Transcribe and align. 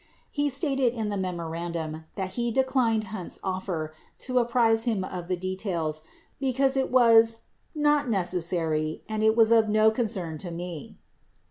He 0.31 0.49
stated 0.49 0.93
in 0.95 1.09
the 1.09 1.15
memorandum 1.15 2.05
that 2.15 2.31
he 2.31 2.49
declined 2.49 3.03
Hunt's 3.13 3.37
offer 3.43 3.93
to 4.25 4.39
apprise 4.39 4.85
him 4.85 5.03
of 5.03 5.27
the 5.27 5.37
details 5.37 6.01
because 6.39 6.75
it 6.75 6.89
was 6.89 7.43
"not 7.75 8.09
necessary 8.09 9.03
[and] 9.07 9.21
it 9.21 9.35
was 9.35 9.51
of 9.51 9.69
no 9.69 9.91
concern 9.91 10.39
to 10.39 10.49
me." 10.49 10.97